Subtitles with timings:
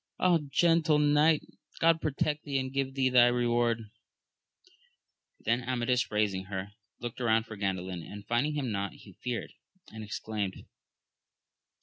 [0.17, 1.43] Ah, gentle knight,
[1.79, 3.91] God protect thee and give thee thy reward!
[5.41, 9.53] Then Amadis raising her, looked round for Gan dalin, and finding him not, he feared,
[9.91, 10.65] and exclaimed.